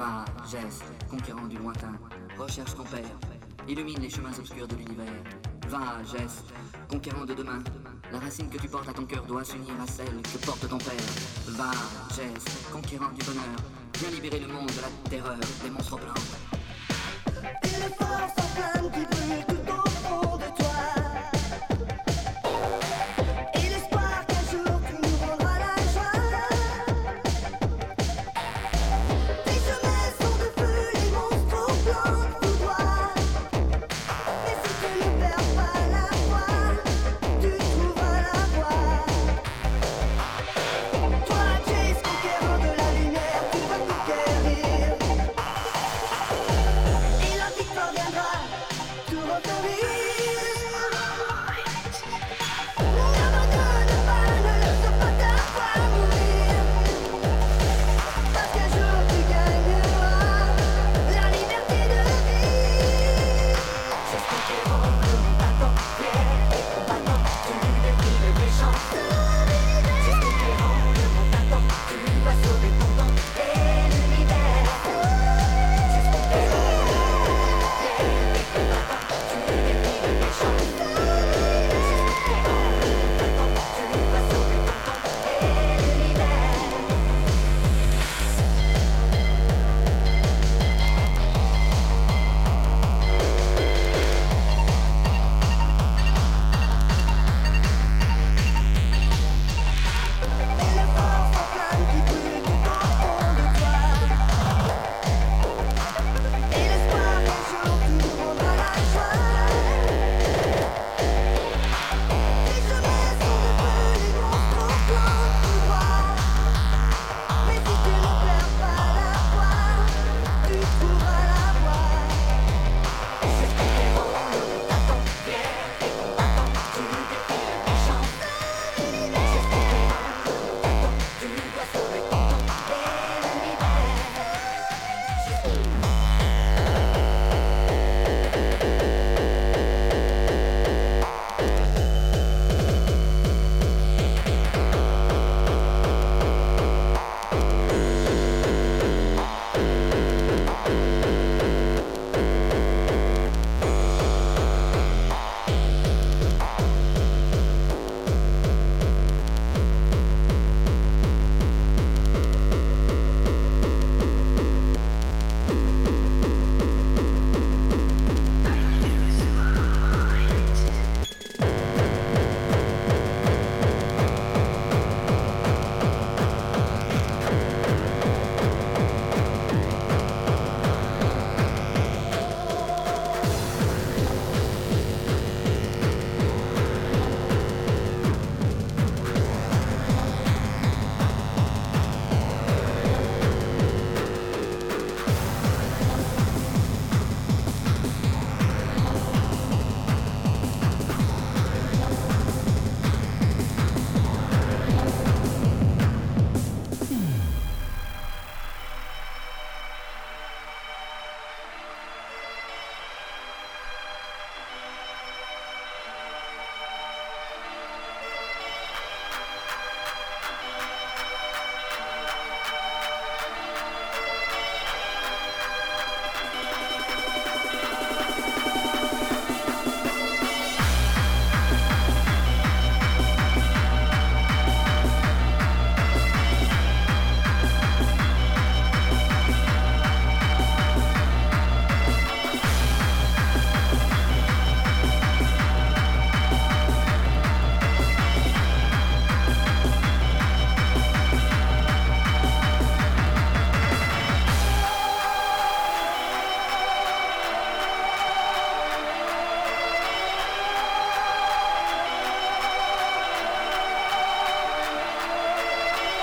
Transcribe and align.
Va, 0.00 0.24
geste, 0.50 0.82
conquérant 1.10 1.46
du 1.46 1.58
lointain, 1.58 1.92
recherche 2.38 2.74
ton 2.74 2.84
père, 2.84 3.18
illumine 3.68 4.00
les 4.00 4.08
chemins 4.08 4.32
obscurs 4.38 4.66
de 4.66 4.74
l'univers. 4.74 5.12
Va, 5.68 6.02
geste, 6.04 6.46
conquérant 6.88 7.26
de 7.26 7.34
demain, 7.34 7.58
la 8.10 8.18
racine 8.18 8.48
que 8.48 8.56
tu 8.56 8.66
portes 8.66 8.88
à 8.88 8.94
ton 8.94 9.04
cœur 9.04 9.22
doit 9.26 9.44
s'unir 9.44 9.74
à 9.78 9.86
celle 9.86 10.22
que 10.22 10.38
porte 10.46 10.66
ton 10.66 10.78
père. 10.78 10.94
Va, 11.48 11.70
geste, 12.16 12.72
conquérant 12.72 13.10
du 13.10 13.22
bonheur, 13.26 13.60
viens 13.98 14.10
libérer 14.10 14.40
le 14.40 14.46
monde 14.46 14.68
de 14.68 14.80
la 14.80 15.10
terreur 15.10 15.36
des 15.62 15.68
monstres 15.68 15.98
blancs. 15.98 16.16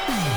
Bye. 0.07 0.36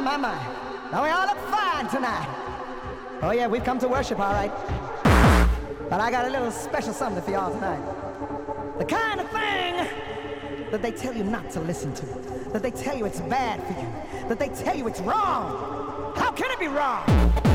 My, 0.00 0.16
my, 0.16 0.16
my. 0.16 0.90
Now 0.92 1.02
we 1.02 1.08
all 1.08 1.26
look 1.26 1.38
fine 1.48 1.88
tonight. 1.88 2.28
Oh 3.22 3.30
yeah, 3.30 3.46
we've 3.46 3.64
come 3.64 3.78
to 3.78 3.88
worship, 3.88 4.18
all 4.18 4.32
right. 4.32 4.52
But 5.88 6.00
I 6.00 6.10
got 6.10 6.26
a 6.26 6.30
little 6.30 6.50
special 6.50 6.92
something 6.92 7.22
for 7.22 7.30
y'all 7.30 7.52
tonight. 7.52 7.82
The 8.78 8.84
kind 8.84 9.20
of 9.20 9.30
thing 9.30 9.88
that 10.70 10.82
they 10.82 10.90
tell 10.90 11.14
you 11.14 11.24
not 11.24 11.50
to 11.52 11.60
listen 11.60 11.94
to. 11.94 12.06
That 12.52 12.62
they 12.62 12.72
tell 12.72 12.96
you 12.96 13.06
it's 13.06 13.20
bad 13.20 13.62
for 13.62 13.80
you. 13.80 14.28
That 14.28 14.38
they 14.38 14.48
tell 14.48 14.76
you 14.76 14.86
it's 14.86 15.00
wrong. 15.00 16.12
How 16.16 16.30
can 16.30 16.50
it 16.50 16.58
be 16.58 16.68
wrong? 16.68 17.45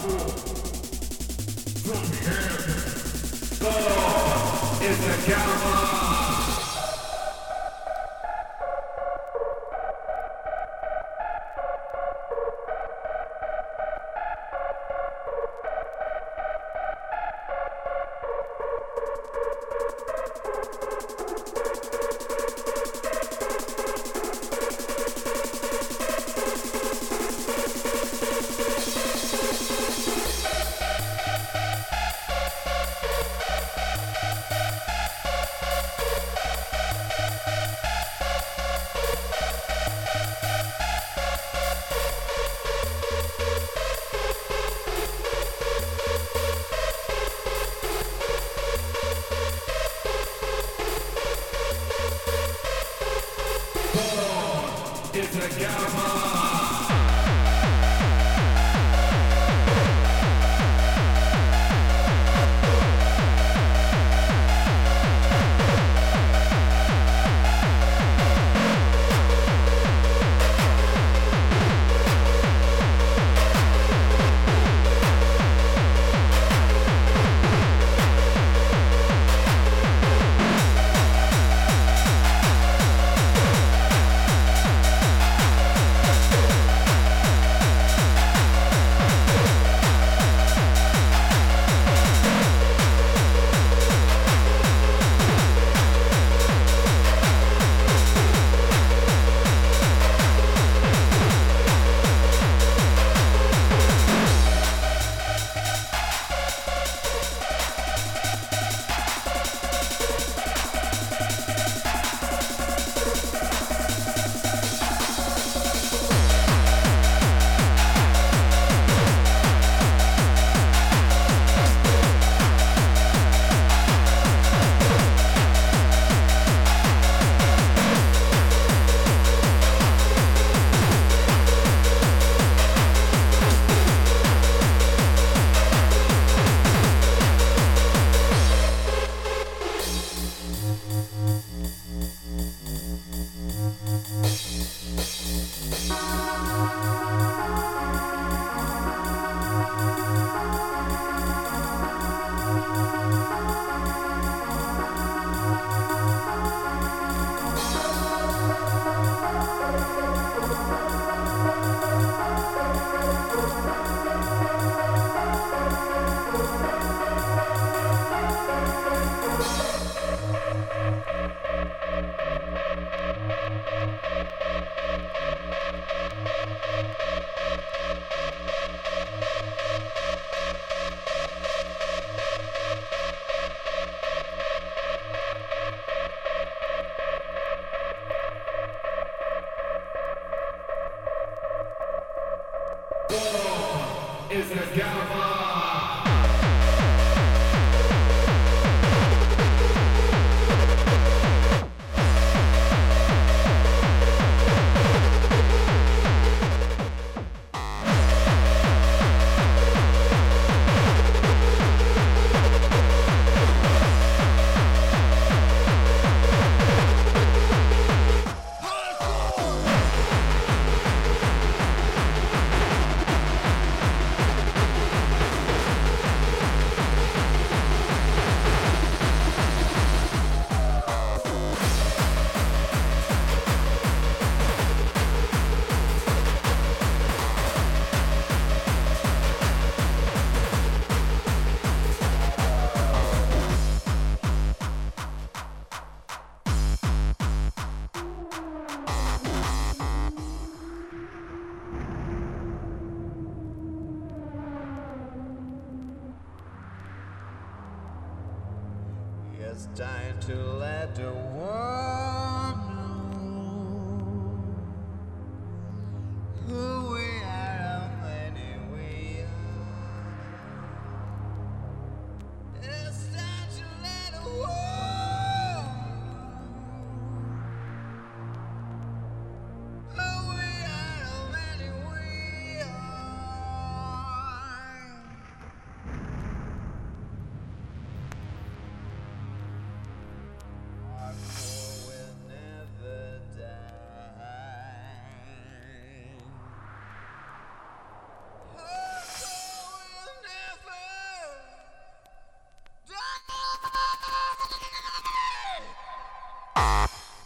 From 0.00 0.16
him, 2.24 3.60
God 3.60 4.82
is 4.82 4.98
the. 4.98 5.79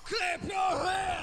Clap 0.05 0.45
your 0.45 0.85
hands! 0.85 1.14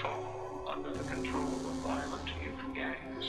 Fall 0.00 0.64
under 0.68 0.92
the 0.92 1.04
control 1.04 1.42
of 1.42 1.74
violent 1.82 2.28
youth 2.42 2.74
gangs. 2.74 3.24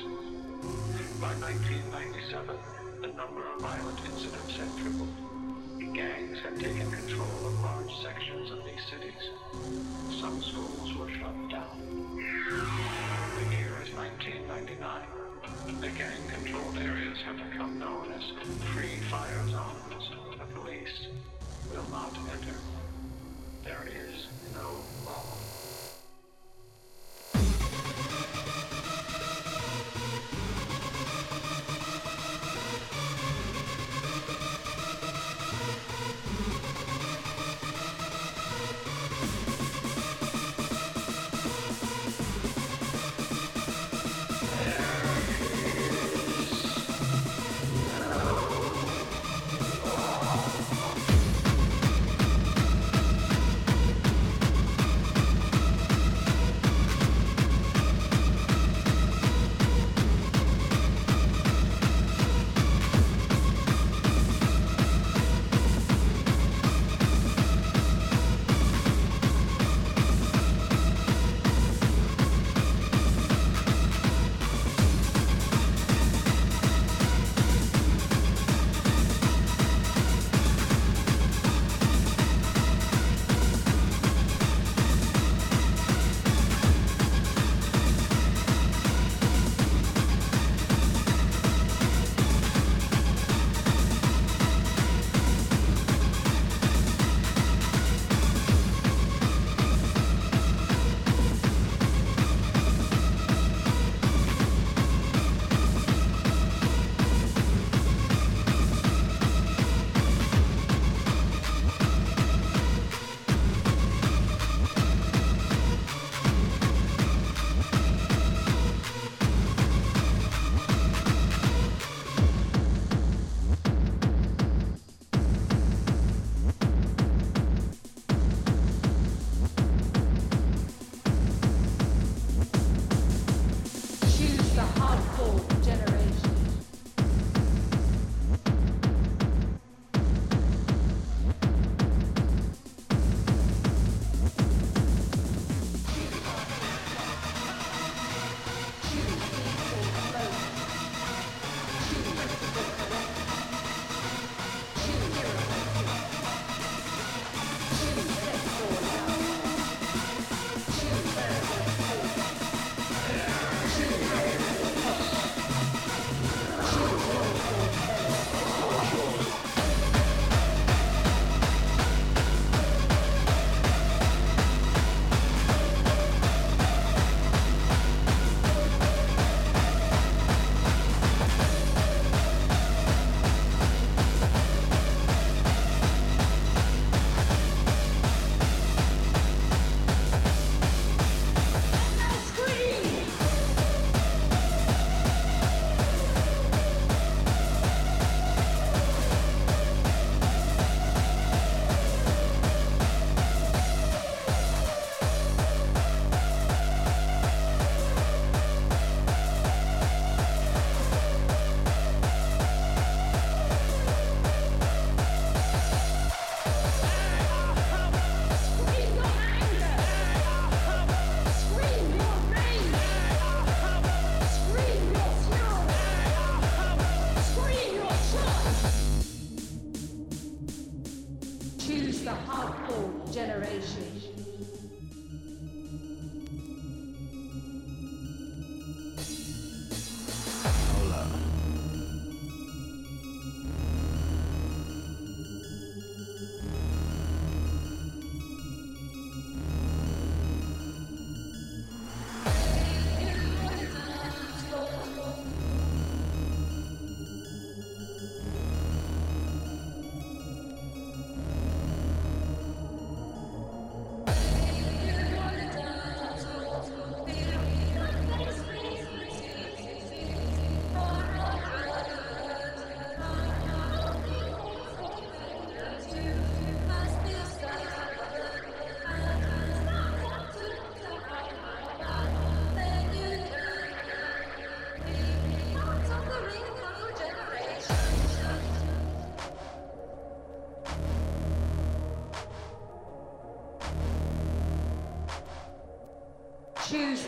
By 1.20 1.34
1997, 1.42 2.56
the 3.02 3.08
number 3.08 3.42
of 3.48 3.62
violent 3.62 4.00
incidents 4.06 4.56
had 4.56 4.70
tripled. 4.78 5.10
The 5.80 5.92
gangs 5.94 6.38
had 6.40 6.60
taken 6.60 6.92
control 6.92 7.48
of 7.48 7.60
large 7.62 7.92
sections 8.04 8.52
of 8.52 8.64
these 8.66 8.84
cities. 8.90 9.24
Some 10.20 10.42
schools 10.44 10.94
were 10.96 11.10
shut 11.10 11.50
down. 11.50 12.16
The 13.36 13.56
year 13.56 13.74
is 13.82 13.92
1999. 13.96 15.82
The 15.82 15.90
gang-controlled 15.90 16.78
areas 16.78 17.18
have 17.26 17.38
become 17.50 17.80
known 17.80 18.12
as 18.12 18.24
free 18.74 19.00
fire 19.10 19.48
zones. 19.50 20.10
The 20.38 20.46
police 20.60 21.08
will 21.74 21.90
not 21.90 22.16
enter. 22.32 22.58
There 23.64 23.88
is 23.88 24.28
no 24.54 24.84
law. 25.06 25.59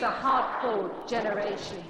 The 0.02 0.08
hardcore 0.08 0.90
generation. 1.08 1.81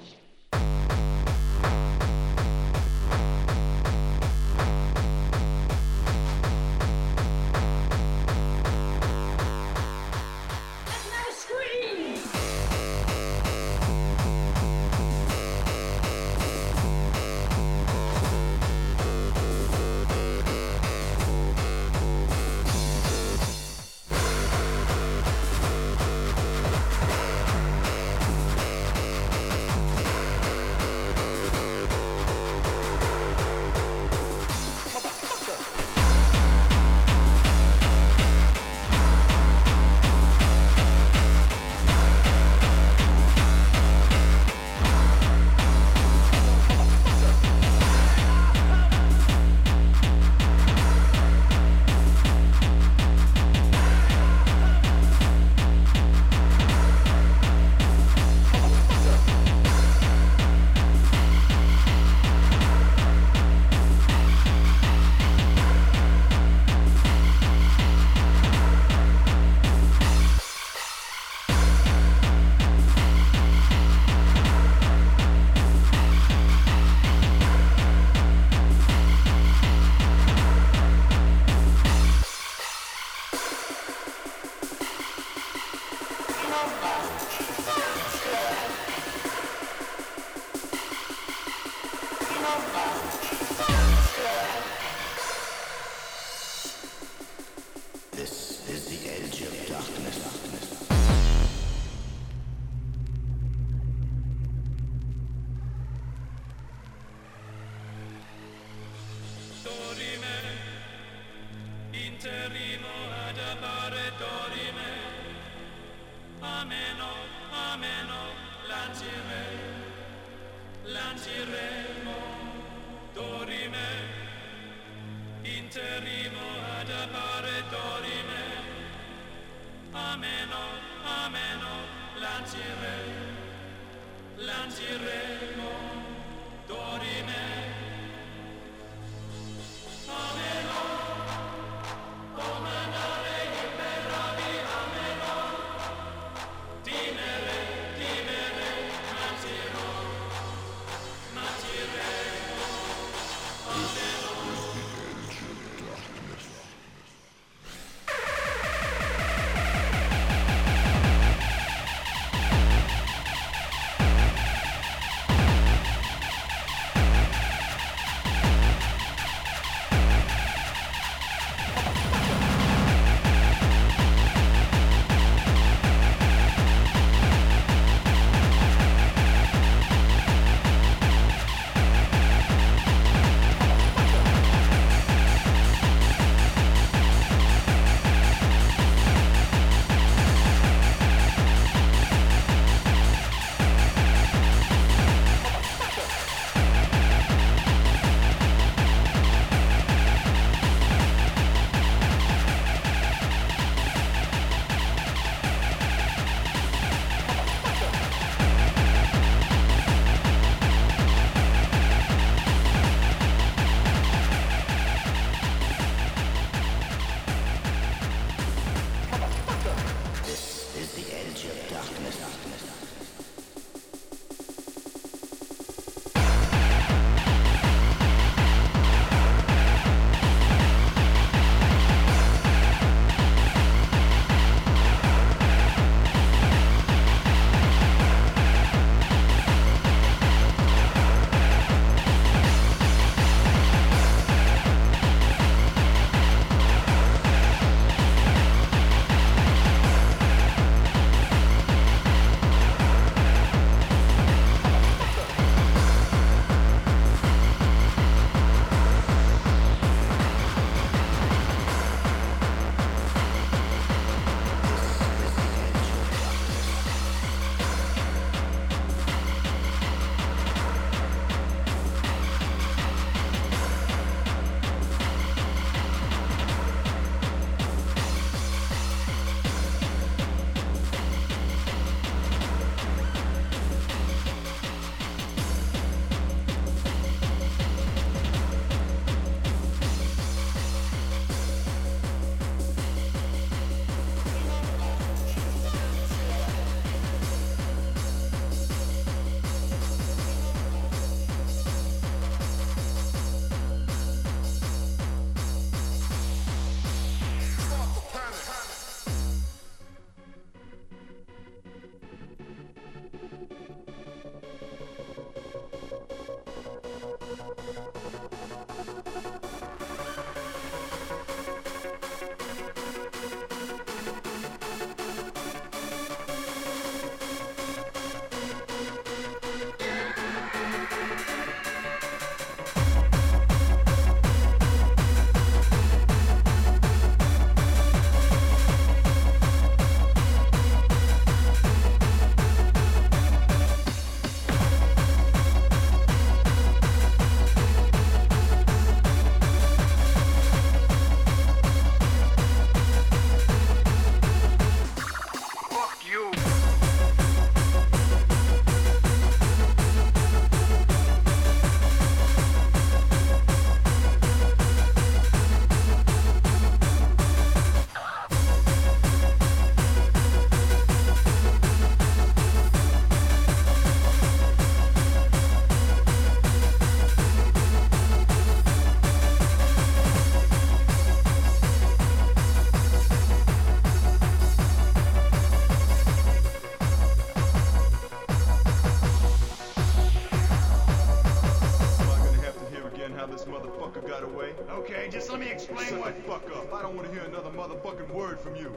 Shut 395.89 396.15
the 396.15 396.21
fuck 396.23 396.55
up. 396.55 396.73
I 396.73 396.81
don't 396.81 396.95
want 396.95 397.07
to 397.07 397.13
hear 397.13 397.23
another 397.23 397.49
motherfucking 397.49 398.09
word 398.11 398.39
from 398.39 398.55
you. 398.55 398.73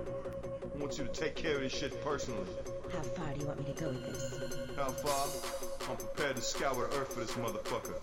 I 0.74 0.78
want 0.78 0.98
you 0.98 1.04
to 1.04 1.10
take 1.10 1.34
care 1.36 1.56
of 1.56 1.62
this 1.62 1.72
shit 1.72 2.02
personally. 2.04 2.46
How 2.92 3.00
far 3.00 3.32
do 3.32 3.40
you 3.40 3.46
want 3.46 3.58
me 3.58 3.72
to 3.72 3.80
go 3.80 3.88
with 3.88 4.06
this? 4.06 4.76
How 4.76 4.88
far? 4.88 5.90
I'm 5.90 5.96
prepared 5.96 6.36
to 6.36 6.42
scour 6.42 6.74
the 6.74 6.96
earth 6.96 7.12
for 7.12 7.20
this 7.20 7.32
motherfucker. 7.32 7.94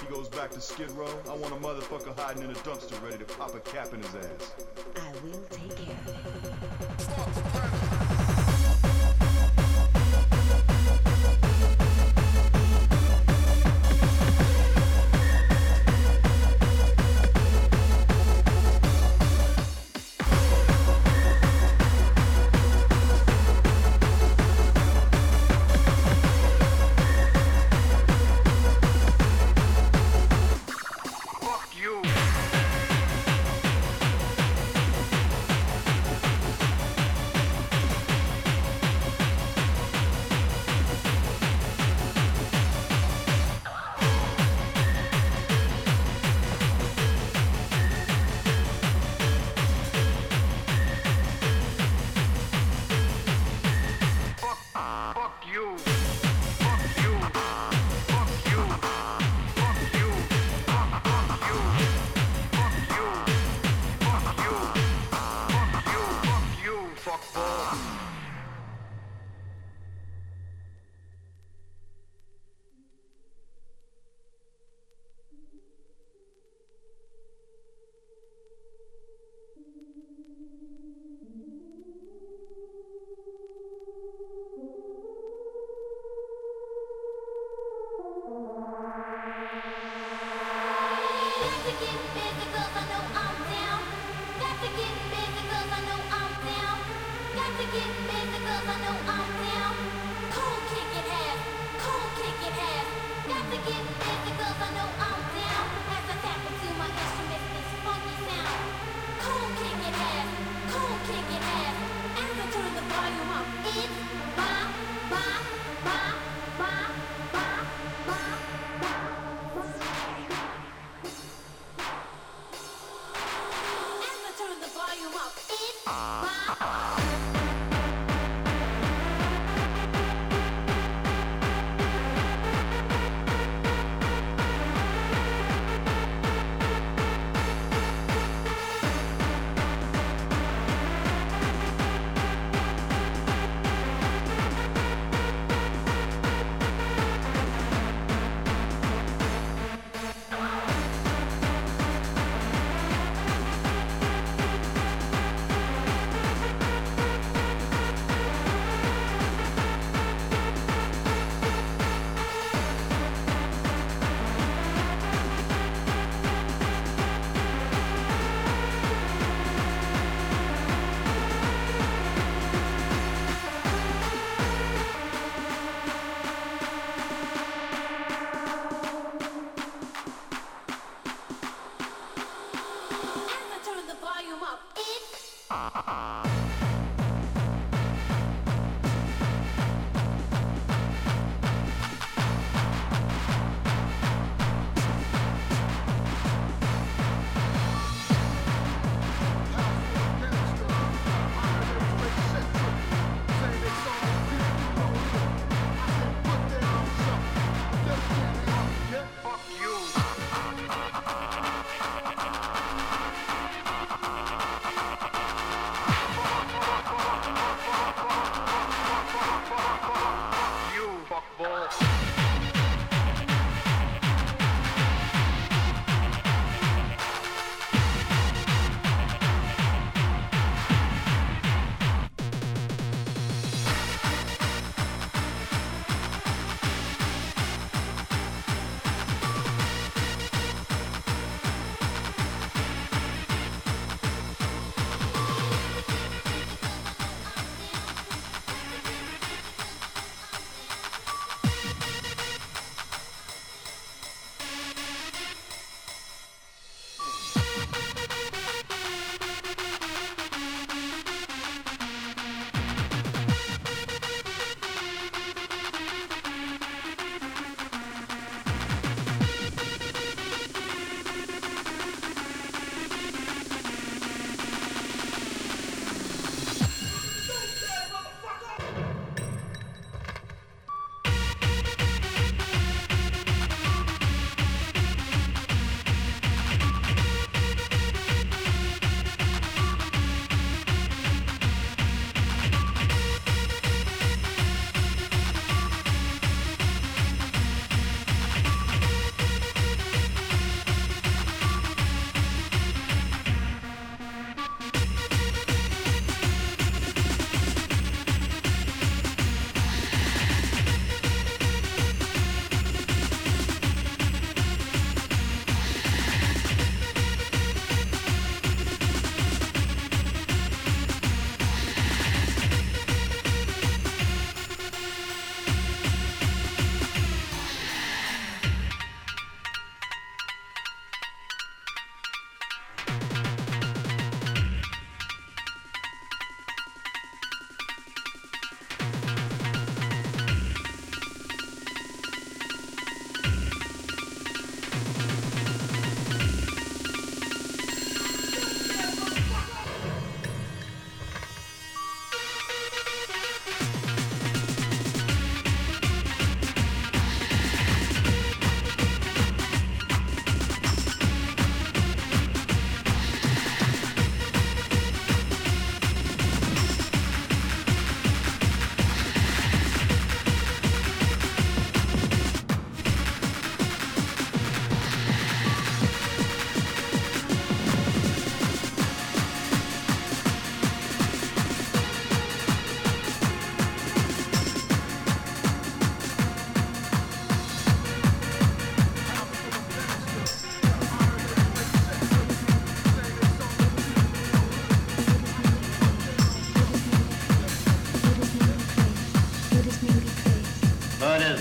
He 0.00 0.06
goes 0.14 0.28
back 0.28 0.50
to 0.50 0.60
Skid 0.60 0.90
Row. 0.92 1.12
I 1.28 1.34
want 1.34 1.54
a 1.54 1.56
motherfucker 1.56 2.18
hiding 2.18 2.42
in 2.42 2.50
a 2.50 2.54
dumpster 2.54 3.02
ready 3.02 3.18
to 3.18 3.24
pop 3.24 3.54
a 3.54 3.60
cap 3.60 3.92
in 3.94 4.00
his 4.02 4.14
ass. 4.14 4.54
I 4.96 5.12
will 5.24 5.40
take 5.50 5.59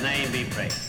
name 0.10 0.32
be 0.32 0.44
praised. 0.46 0.89